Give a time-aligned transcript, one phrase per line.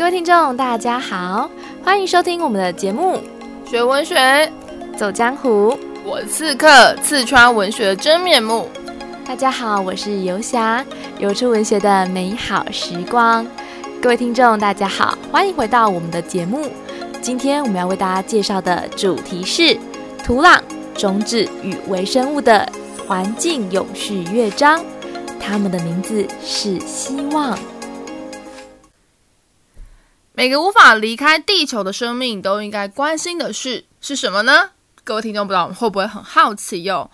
[0.00, 1.50] 各位听众，大家好，
[1.84, 3.20] 欢迎收听我们的节目
[3.70, 4.50] 《学文学
[4.96, 5.72] 走江湖》，
[6.06, 8.66] 我刺客刺穿文学的真面目。
[9.26, 10.82] 大家好，我是游侠，
[11.18, 13.46] 游出文学的美好时光。
[14.00, 16.70] 各位听众，大家好，欢迎回到我们的节目。
[17.20, 19.78] 今天我们要为大家介绍的主题是
[20.24, 20.58] 土壤、
[20.94, 22.66] 种子与微生物的
[23.06, 24.82] 环境永续乐章，
[25.38, 27.58] 它们的名字是希望。
[30.40, 34.70] 每个无法离开地球的生命都应该关心的事是什么呢？
[35.04, 37.10] 各位听众，不知道会不会很好奇哟？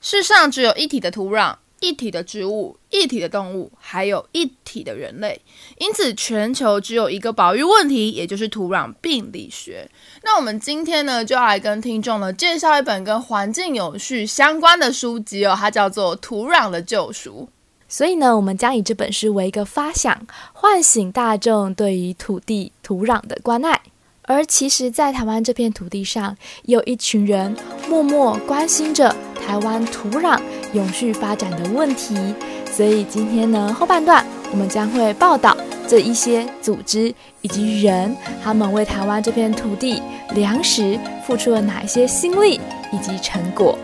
[0.00, 1.58] 世上只有一体的土壤。
[1.78, 5.40] 一体的植物、一体的动物，还有一体的人类，
[5.76, 9.88] 因此全球只有一个保育问题，也就是土壤病理学。
[10.24, 17.46] 那我们今天呢，就要来跟听众呢介绍一本跟环境有序相关的书籍哦，它叫做《土壤的救赎》。
[17.88, 23.80] 所以呢，我们将以这本书为一个发想，唤醒大众对于土地、土壤的关爱。
[24.22, 27.54] 而其实，在台湾这片土地上，有一群人
[27.88, 29.14] 默默关心着
[29.46, 30.40] 台湾土壤
[30.72, 32.34] 永续发展的问题。
[32.72, 40.02] 所以今天呢，后半段我们将会报道这一些组织以及人，他们为台湾这片土地
[40.34, 42.60] 粮食付出了哪一些心力
[42.92, 43.78] 以及成果。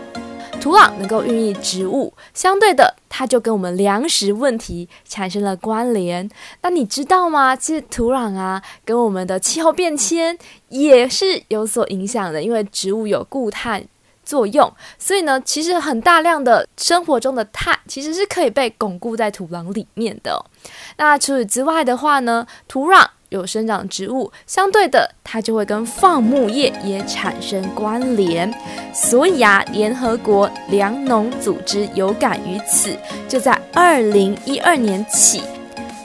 [0.63, 6.29] 土壤能够孕育植物，相对的，它就跟我们粮食问题产生了关联。
[6.61, 7.53] 那你知道吗？
[7.53, 10.37] 其实土壤啊，跟我们的气候变迁
[10.69, 12.41] 也是有所影响的。
[12.41, 13.85] 因为植物有固碳
[14.23, 20.45] 作用，所以呢，其实很大量的生活中的碳其实是可以被巩固在土壤里面的。
[20.95, 23.05] 那除此之外的话呢，土壤。
[23.33, 28.53] 有生长植物，相对的，它就会跟放牧业也产生关联。
[28.93, 32.95] 所以啊，联合国粮农组织有感于此，
[33.27, 35.41] 就在二零一二年起，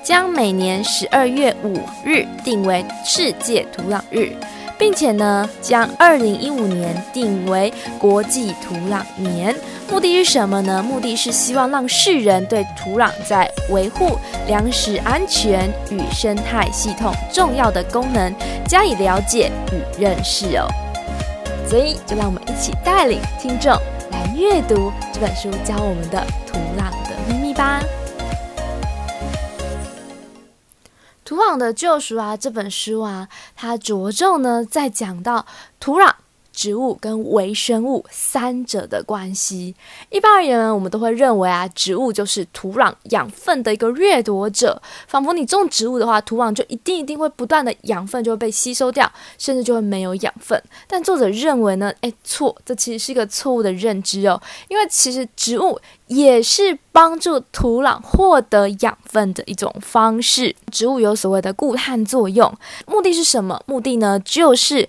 [0.03, 4.33] 将每年十二月五日定为世界土壤日。
[4.79, 9.55] 并且呢，将二零一五年定为国际土壤年，
[9.91, 10.83] 目的是什么呢？
[10.83, 14.17] 目的是希望让世人对土壤在维护
[14.47, 18.33] 粮食安全与生态系统重要的功能
[18.67, 20.67] 加以了解与认识哦。
[21.69, 23.73] 所以，就让我们一起带领听众
[24.11, 27.83] 来阅读这本书教我们的土壤的秘密吧。
[31.39, 35.47] 土壤的救赎啊，这本书啊，它着重呢在讲到
[35.79, 36.13] 土壤。
[36.59, 39.77] 植物跟微生物三者的关系，
[40.11, 49.09] 一般而言呢，我们都会认为啊，植物就是土壤养分的一个掠夺者，仿佛你种植物的话，土壤就一定一定会不断的养分就会被吸收掉，
[49.39, 50.61] 甚至就会没有养分。
[50.89, 60.57] 但作者认为呢，诶，错，这其实是一个错误的认知哦，因为其实植物也是帮助土壤获得养分的一种方式。
[60.73, 62.53] 植物有所谓的固碳作用，
[62.89, 63.63] 目的是什么？
[63.67, 64.89] 目的呢，就是。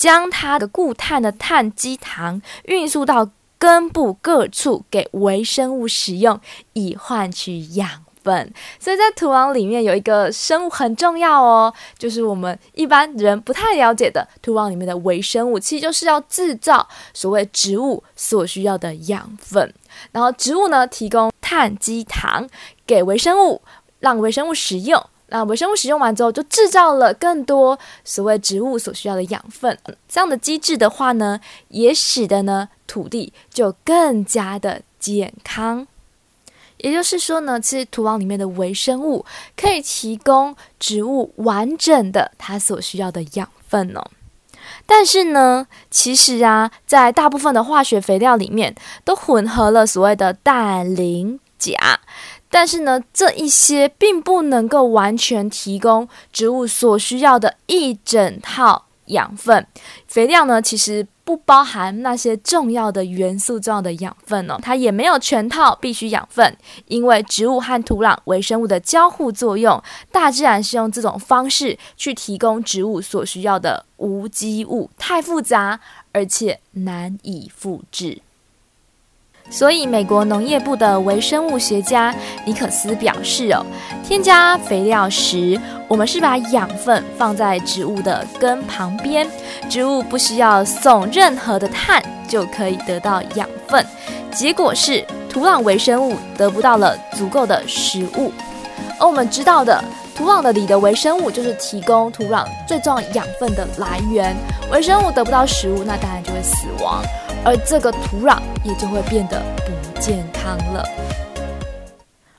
[0.00, 3.28] 将它的固碳的碳基糖运输到
[3.58, 6.40] 根部各处给微生物使用，
[6.72, 7.86] 以换取养
[8.24, 8.50] 分。
[8.78, 19.74] 所以在土壤里面有一个生物很重要哦，就是我们一般人不太了解的土壤里面的微生物，其实就是要制造所谓植物所需要的养分。
[20.12, 22.48] 然后植物呢，提供碳基糖
[22.86, 23.60] 给微生物，
[23.98, 25.04] 让微生物使用。
[25.30, 29.78] 那微生物使用完之后，就制造了更多所谓植物所需要的养分。
[30.08, 35.86] 这样的机制的话呢，也使得呢土地就更加的健康。
[36.78, 39.24] 也就是说呢，其实土壤里面的微生物
[39.56, 44.02] 可以提供植物完整的它所需要的养分哦。
[44.86, 48.74] 但是呢，其实啊，在大部分的化学肥料里面
[49.04, 52.00] 都混合了所谓的氮、磷、钾。
[52.50, 59.66] 但是呢，这一些并不能够完全提供植物所需要的一整套养分。
[60.06, 66.56] 肥料呢，其实不包含那些重要的元素、重要的养分哦，它也没有全套必需养分。
[66.86, 69.80] 因为植物和土壤、微生物的交互作用，
[70.10, 75.78] 大自然是用这种方式去提供植物所需要的无机物，太复杂，
[76.12, 78.22] 而且难以复制。
[79.50, 82.14] 所以，美国农业部的微生物学家
[82.44, 83.66] 尼可斯表示：“哦，
[84.06, 89.28] 添加肥料时，我们是把养分放在植物的根旁边，
[89.68, 93.84] 植物不需要送任何的碳就可以得到养分。
[94.30, 98.32] 结果是，土壤微生物得不到了足够的食物。
[99.00, 99.82] 而我们知道的，
[100.14, 104.36] 土壤的里的微生物就是提供土壤最重要养分的来源。
[104.70, 107.02] 微生物得不到食物，那当然就会死亡。”
[107.44, 110.84] 而这个土壤也就会变得不健康了。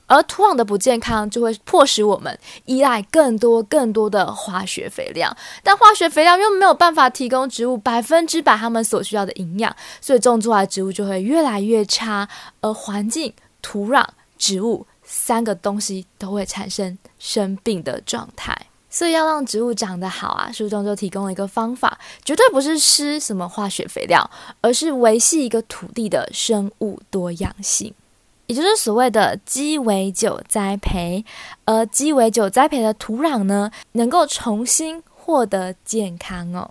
[0.08, 5.34] 而土壤的不健康就会迫使我们依赖更多更多的化学肥料，
[5.64, 12.28] 但化学肥料又没有办法提供植物百分之百它们所需要的营养，所以种出来的植物就会越来越差，
[12.60, 14.06] 而环境、土壤、
[14.38, 18.68] 植物三个东西都会产生生病的状态。
[18.92, 24.30] 所以要让植物长得好啊，书中就提供了一个方法，绝对不是施什么化学肥料，
[24.62, 27.92] 而是维系一个土地的生物多样性。
[28.48, 31.24] 也就是所谓的鸡尾酒栽培，
[31.64, 36.70] 而鸡尾酒栽培的土壤呢，能够重新获得健康哦。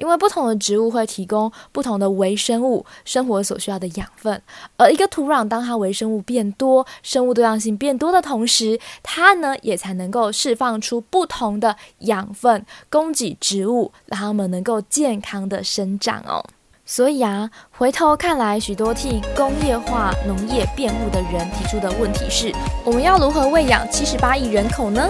[0.00, 4.42] 因为不同的植物会提供不同的微生物生活所需要的养分，
[4.78, 16.42] 而一个土壤当它微生物变多、生物多样性变多的同时，它呢也才能够释放出不同的养分，供给植物，让它们能够健康的生长哦。
[16.86, 22.52] 所以啊，回头看来，许多替工业化农业辩护的人提出的问题是：
[22.84, 25.08] 我们要如何喂养七十八亿人口呢？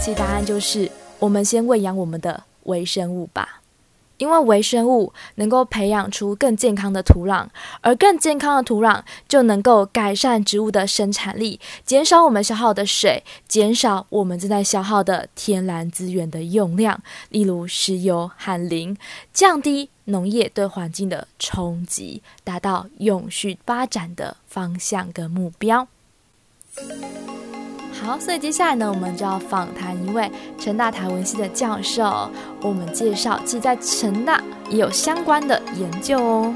[0.00, 0.88] 其答案就是：
[1.18, 3.59] 我们先喂养我们的微生物吧。
[4.20, 7.46] 因为微生物能够培养出更健康的土壤，
[7.80, 17.00] 而更健康的土壤就能够改善植物的生产力，减少我们消耗的水，减少我们正在消耗的天然资源的用量，
[17.30, 18.94] 例如石油和磷，
[19.32, 25.88] 降低农业对环境的冲击，达到永续发展的方向跟目标。
[28.02, 32.30] 好，所以接下来呢，我们就要访谈一位成大台文系的教授，
[32.62, 36.54] 我们介绍，其在成大也有相关的研究哦。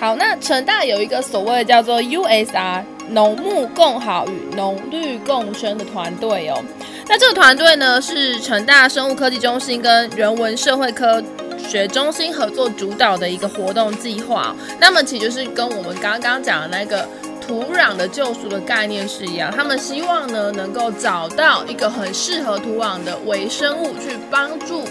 [0.00, 6.58] 好，那成大有一个所谓的叫做 USR 农牧共好与农绿共生的团队哦。
[7.06, 11.22] 那这个团队呢，是成大生物科技中心跟人文社会科
[11.58, 14.56] 学中心合作主导的一个活动计划。
[14.80, 17.06] 那么，其实就是跟我们刚刚讲的那个。
[17.46, 24.82] 土壤的救赎的概念是一样，他们希望呢能够找到一个很适合土壤的微生物，去帮助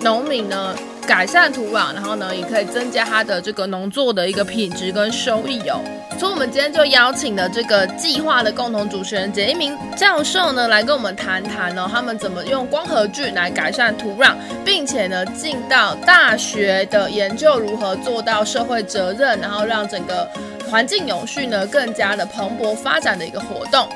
[0.00, 0.74] 农民呢
[1.06, 5.80] 改善土壤，然后呢也可以增加他的这个农作的一个品质跟收益哦。
[6.18, 14.32] 所以，我们今天就邀请了这个计划的共同主持人简一鸣教授呢来跟我们谈谈哦，他们怎么用光合菌来改善土壤，
[14.64, 20.28] 并且呢进到大学的研究如何做到社会责任，然后让整个。
[20.68, 23.88] 环境永续呢，更加的蓬勃发展的一个活动。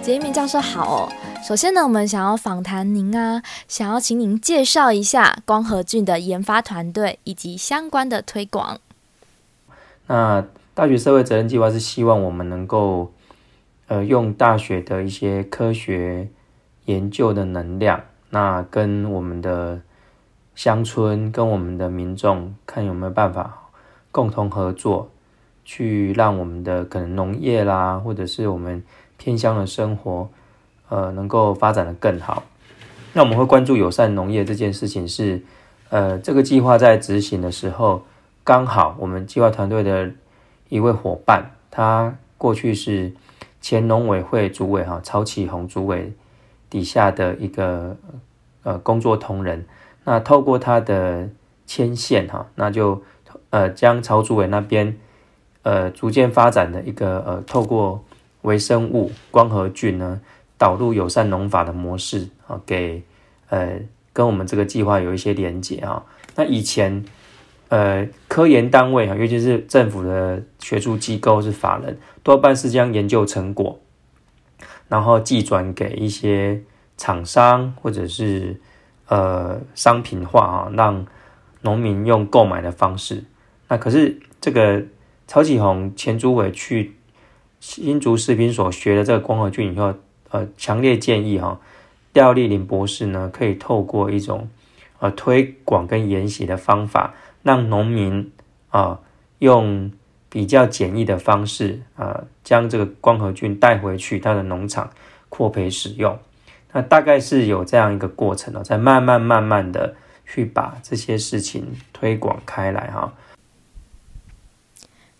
[0.00, 1.12] 简一鸣教授好哦。
[1.46, 8.78] 首先呢，我们想要访谈您啊，想要请您介绍一下光合菌的研发团队以及相关的推广。
[10.06, 10.42] 那
[10.72, 13.12] 大学社会责任计划是希望我们能够，
[13.88, 16.28] 呃，用大学的一些科学
[16.86, 19.82] 研究的能量，那跟我们的
[20.54, 23.68] 乡村、跟我们的民众，看有没有办法
[24.10, 25.10] 共同合作。
[25.64, 28.82] 去让我们的可能农业啦，或者是我们
[29.16, 30.28] 偏乡的生活，
[30.90, 32.42] 呃，能够发展得更好。
[33.14, 35.42] 那我们会关注友善农业这件事情是，
[35.88, 38.04] 呃，这个计划在执行的时候，
[38.42, 40.10] 刚好我们计划团队的
[40.68, 43.12] 一位伙伴，他过去是
[43.60, 46.12] 前农委会主委哈曹启宏主委
[46.68, 47.96] 底下的一个
[48.64, 49.64] 呃工作同仁，
[50.04, 51.28] 那透过他的
[51.64, 53.02] 牵线哈，那就
[53.48, 54.98] 呃将曹主委那边。
[55.64, 58.04] 呃，逐渐发展的一个呃，透过
[58.42, 60.20] 微生物光合菌呢，
[60.58, 63.02] 导入友善农法的模式啊，给
[63.48, 63.80] 呃
[64.12, 66.04] 跟我们这个计划有一些连结啊。
[66.36, 67.02] 那以前
[67.68, 73.80] 呃，科研单位啊，尤其是政府的学术机构是法人，多半是将研究成果，
[74.88, 76.60] 然后寄转给一些
[76.98, 78.60] 厂商或者是
[79.08, 81.06] 呃商品化啊，让
[81.62, 83.24] 农民用购买的方式。
[83.68, 84.82] 那可是这个。
[85.26, 86.94] 曹启宏前主委去
[87.60, 89.94] 新竹食品所学的这个光合菌以后，
[90.30, 91.58] 呃，强烈建议哈，
[92.12, 94.48] 廖丽玲博士呢，可以透过一种
[94.98, 98.30] 呃推广跟研习的方法，让农民
[98.68, 99.00] 啊、
[99.38, 99.90] 用
[100.28, 104.90] 比较简易的方式啊、呃，将这个光合菌带回去他的农场
[105.28, 106.18] 扩培使用。
[106.72, 109.94] 那大概是有这样一个过程哦，在慢慢慢慢的
[110.26, 113.12] 去把这些事情推广开来哈。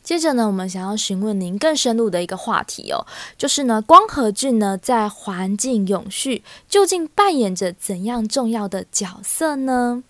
[0.04, 3.06] 接着呢，我们想要询问您更深入的一个话题哦，
[3.38, 10.04] 就是呢，光合菌呢在环境永续究竟扮演着怎样重要的角色呢？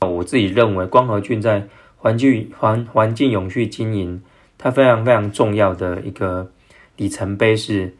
[0.00, 4.20] 我自己认为，光合菌在环境环环境永续经营，
[4.58, 6.50] 它非常非常重要的一个
[6.96, 7.94] 里程碑是，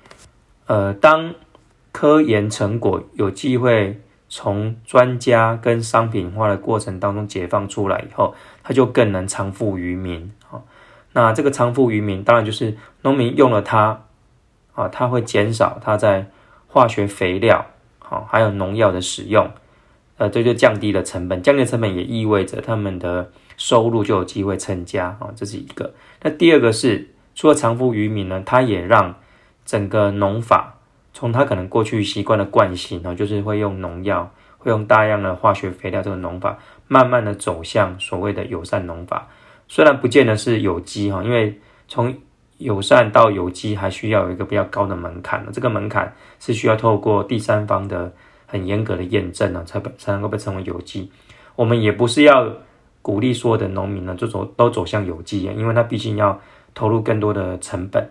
[0.66, 1.32] 呃，当
[1.92, 10.32] 科研成果有机会从专家跟商品化的过程当中解放出来以后，它就更能长富于民。
[11.16, 14.02] 那这个长富于民，当然就是农民用了它，
[14.74, 16.26] 啊，它会减少它在
[16.68, 17.64] 化学肥料
[17.98, 19.50] 好还有农药的使用，
[20.18, 25.94] 呃，这就降低了成本，降低成本也意味着他们的收入就有机会增加啊，这是一个。
[26.20, 29.14] 那第二个是，除了长夫渔民呢，他也让
[29.64, 30.74] 整个农法
[31.14, 34.30] 从他可能过去习惯的惯性啊，就是会用农药。
[34.58, 36.58] 会用大量的化学肥料，这个农法
[36.88, 39.28] 慢慢的走向所谓的友善农法，
[39.68, 41.58] 虽然不见得是有机哈，因为
[41.88, 42.14] 从
[42.58, 48.12] 友善到有机还需要有一个比较高的门槛，这个门槛是需要透过第三方的
[48.46, 51.10] 很严格的验证呢，才才能够被称为有机。
[51.54, 52.50] 我们也不是要
[53.02, 56.40] 鼓励所有的农民呢就走都走向有机，因为他毕竟要
[56.74, 58.08] 投入更多的成本。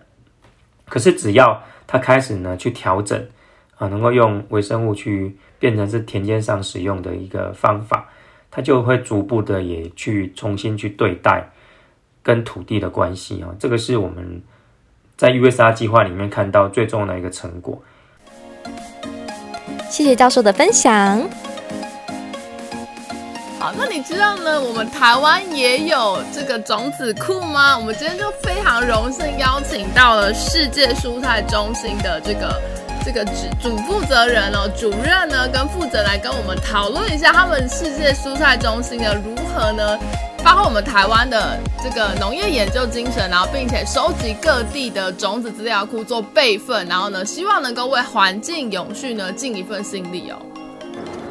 [0.88, 3.26] 可是只要他开始呢去调整
[3.76, 5.36] 啊，能够用微生物去。
[5.58, 8.06] 变成是田间上使用的一个方法，
[8.50, 11.50] 它就会逐步的也去重新去对待
[12.22, 14.42] 跟土地的关系啊，这个是我们
[15.16, 17.82] 在 USR 计划里面看到最重要的一个成果。
[19.88, 21.22] 谢谢教授的分享。
[23.58, 24.60] 好，那你知道呢？
[24.60, 27.76] 我们台湾也有这个种子库吗？
[27.78, 32.60] 我们今天就非常荣幸邀请到了世界蔬菜中心的这个。
[33.06, 33.30] 这个主
[33.62, 39.96] 主负责人哦，主任呢跟负责来跟我们讨论一下，他们世界蔬菜中心呢如何呢
[40.38, 50.36] 发挥我们台湾的这个农业研究精神，然后并且收集各地的种子资料库做备份，然后呢希望能够为环境永续呢尽一份心力哦。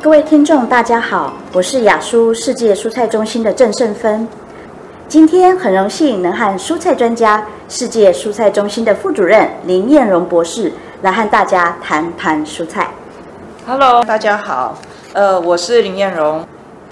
[0.02, 4.26] 各位听众大家好，我是亚蔬世界蔬菜中心的郑胜芬，
[5.08, 10.74] 今天很荣幸能和蔬菜专家、世界蔬菜中心的副主任林燕荣博士。
[11.02, 12.90] 来和大家谈谈蔬菜。
[13.68, 14.76] Hello，大家好，
[15.14, 16.44] 呃，我是林燕荣。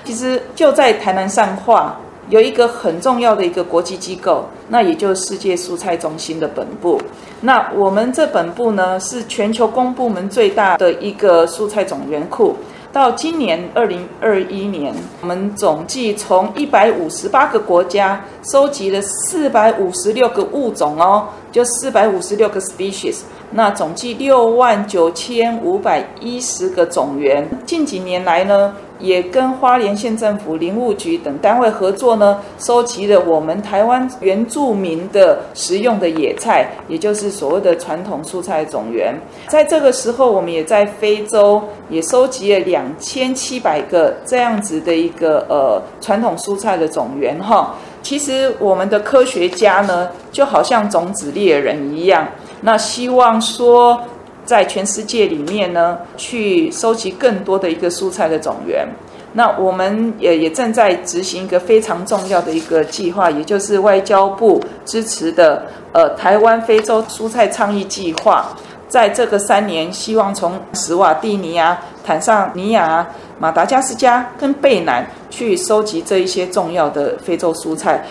[0.03, 7.01] 其实就在台南上化有一个很重要的一个国际机构，那也就是世界蔬菜中心的本部。
[7.41, 12.55] 那我们这本部呢，是全球公部门最大的一个蔬菜种源库。
[12.93, 23.21] 到今年二零二一年，我们总计从一百五十八个国家收集了四百五十六个物种哦，就四百五十六个 species。
[23.49, 27.49] 那总计六万九千五百一十个种源。
[27.65, 39.13] 近几年来呢，也跟花莲县政府林务局等单位合作呢，收集了我们台湾原住民的食用的野菜，也就是所谓的传统蔬菜种源。
[39.49, 47.75] 在这个时候，我们也在非洲也收集了两千七百个这样子的一个呃传统蔬菜的种源哈。
[48.01, 52.25] 其实我们的科学家呢，就好像种子猎人一样。
[52.61, 54.01] 那希望说，
[54.45, 58.87] 在全世界里面呢，去收集更多的一个蔬菜的种源。
[59.35, 68.55] 那我们也也正在执行一个非常重要的一个计划，也就是外交部支持的呃台湾非洲蔬菜倡议计划。
[68.87, 73.07] 在这个三年，希望从史瓦蒂尼亚、坦桑尼亚、
[73.39, 78.03] 马达加斯加跟贝南去收集这一些重要的非洲蔬菜。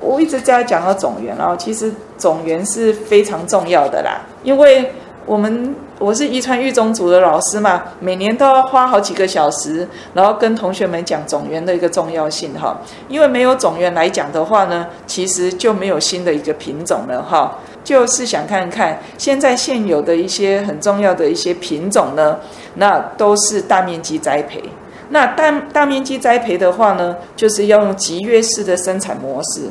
[0.00, 4.92] 我一直在讲到种源，然后其实种源是非常重要的啦，因为
[5.26, 22.38] 我们我是遗传育种组的老师嘛，每年都要花好几个小时，然后跟同学们讲种源的一个重要性哈，因为没有种源来讲的话呢，其实就没有新的一个品种了哈，就是想看看现在现有的一些很重要的一些品种呢，
[22.76, 24.62] 那都是大面积栽培，
[25.08, 29.62] 那大大面积栽培的话呢，就是要用集约式的生产模式。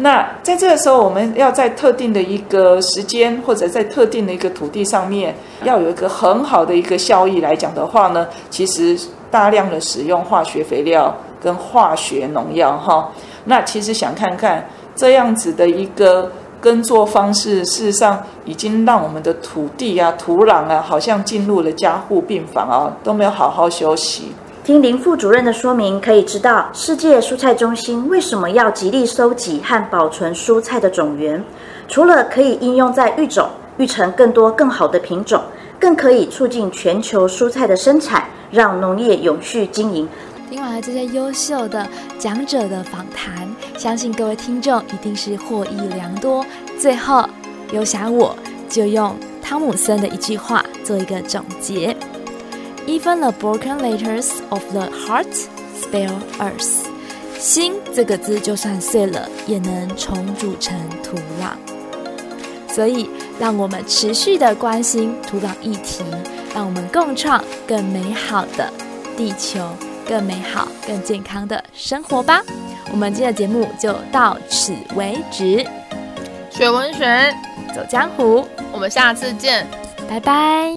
[0.00, 8.96] 那在这个时候，我们要在特定的一个时间，或者在特定的一个土地上面，要有一个很好的一个效益来讲的话呢，其实
[9.28, 11.12] 大量的使用化学肥料
[11.42, 13.10] 跟化学农药哈，
[13.46, 24.32] 那其实想看看这样子的一个耕作方式，事实上已经让我们的土地啊、土壤啊，好像进入了加护病房啊，都没有好好休息。
[24.68, 31.42] 听林副主任的说明，可以知道世界蔬菜中心为什么要极力收集和保存蔬菜的种源。
[31.88, 33.48] 除了可以应用在育种，
[33.78, 35.42] 育成更多更好的品种，
[35.80, 40.06] 更可以促进全球蔬菜的生产，让农业永续经营。
[40.50, 43.48] 听完了这些优秀的讲者的访谈，
[43.78, 46.44] 相信各位听众一定是获益良多。
[46.78, 47.26] 最后，
[47.72, 48.36] 有想我
[48.68, 51.96] 就用汤姆森的一句话做一个总结。
[52.88, 55.26] Even the broken letters of the heart
[55.78, 56.86] spell earth。
[57.38, 61.50] 心这个字就算碎了，也能重组成土壤。
[62.66, 66.02] 所以，让我们持续的关心土壤议题，
[66.54, 68.72] 让我们共创更美好的
[69.18, 69.68] 地球，
[70.08, 72.42] 更美好、更健康的生活吧。
[72.90, 75.62] 我们今天的节目就到此为止。
[76.50, 77.34] 学文学，
[77.74, 78.48] 走江湖。
[78.72, 79.66] 我们下次见，
[80.08, 80.66] 拜拜。